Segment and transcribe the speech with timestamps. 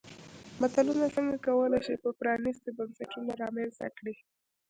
[0.59, 4.13] ملتونه څنګه کولای شي چې پرانیستي بنسټونه رامنځته کړي.